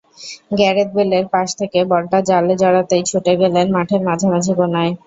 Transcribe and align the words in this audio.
Gareth 0.51 0.89
বেলের 0.95 1.25
pass 1.33 1.49
থেকে 1.59 1.79
বলটা 1.91 2.17
জালে 2.29 2.53
জড়াতেই 2.61 3.03
ছুটে 3.09 3.33
গেলেন 3.41 3.65
মাঠের 3.75 4.01
মাঝামাঝি 4.07 4.53
কোনায়। 4.59 4.91